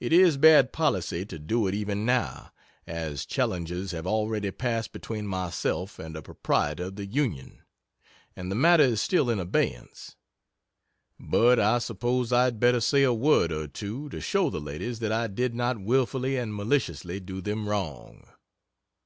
It 0.00 0.14
is 0.14 0.38
bad 0.38 0.72
policy 0.72 1.26
to 1.26 1.38
do 1.38 1.66
it 1.66 1.74
even 1.74 2.06
now 2.06 2.52
(as 2.86 3.26
challenges 3.26 3.90
have 3.90 4.06
already 4.06 4.50
passed 4.50 4.92
between 4.92 5.26
myself 5.26 5.98
and 5.98 6.16
a 6.16 6.22
proprietor 6.22 6.84
of 6.84 6.96
the 6.96 7.04
Union, 7.04 7.60
and 8.34 8.50
the 8.50 8.54
matter 8.54 8.84
is 8.84 9.02
still 9.02 9.28
in 9.28 9.38
abeyance,) 9.38 10.16
but 11.20 11.60
I 11.60 11.80
suppose 11.80 12.32
I 12.32 12.44
had 12.44 12.60
better 12.60 12.80
say 12.80 13.02
a 13.02 13.12
word 13.12 13.52
or 13.52 13.68
two 13.68 14.08
to 14.08 14.22
show 14.22 14.48
the 14.48 14.58
ladies 14.58 15.00
that 15.00 15.12
I 15.12 15.26
did 15.26 15.54
not 15.54 15.78
wilfully 15.78 16.38
and 16.38 16.54
maliciously 16.54 17.20
do 17.20 17.42
them 17.42 17.66
a 17.66 17.70
wrong. 17.72 18.24